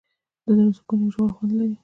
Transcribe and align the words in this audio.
د 0.45 0.47
زړه 0.55 0.69
سکون 0.77 0.99
یو 1.01 1.11
ژور 1.13 1.29
خوند 1.35 1.51
لري. 1.59 1.75